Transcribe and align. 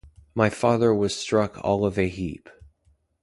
My 0.33 0.49
father 0.49 0.95
was 0.95 1.13
struck 1.15 1.59
all 1.63 1.85
of 1.85 1.95
a 1.99 2.07
heap. 2.09 2.49